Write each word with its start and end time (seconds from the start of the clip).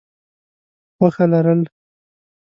خوښه 0.95 1.25
لرل: 1.31 1.61